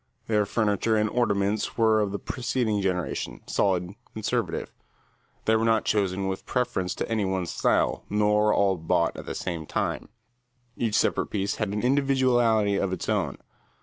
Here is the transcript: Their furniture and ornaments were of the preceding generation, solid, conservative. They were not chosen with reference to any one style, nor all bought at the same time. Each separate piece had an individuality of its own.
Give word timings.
Their 0.25 0.47
furniture 0.47 0.97
and 0.97 1.07
ornaments 1.11 1.77
were 1.77 2.01
of 2.01 2.11
the 2.11 2.17
preceding 2.17 2.81
generation, 2.81 3.41
solid, 3.45 3.93
conservative. 4.15 4.73
They 5.45 5.55
were 5.55 5.63
not 5.63 5.85
chosen 5.85 6.27
with 6.27 6.43
reference 6.55 6.95
to 6.95 7.07
any 7.07 7.23
one 7.23 7.45
style, 7.45 8.03
nor 8.09 8.51
all 8.51 8.77
bought 8.77 9.15
at 9.15 9.27
the 9.27 9.35
same 9.35 9.67
time. 9.67 10.09
Each 10.75 10.95
separate 10.95 11.27
piece 11.27 11.57
had 11.57 11.67
an 11.71 11.83
individuality 11.83 12.77
of 12.77 12.91
its 12.91 13.07
own. 13.09 13.37